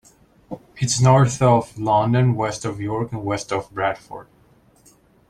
It 0.77 0.85
is 0.85 0.99
north 0.99 1.43
of 1.43 1.77
London, 1.77 2.33
west 2.33 2.65
of 2.65 2.81
York 2.81 3.11
and 3.11 3.23
west 3.23 3.53
of 3.53 3.69
Bradford. 3.69 4.25